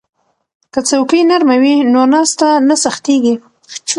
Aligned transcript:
که 0.73 0.79
څوکۍ 0.87 1.21
نرمه 1.29 1.55
وي 1.61 1.75
نو 1.93 2.01
ناسته 2.13 2.47
نه 2.67 2.75
سختیږي. 2.83 3.35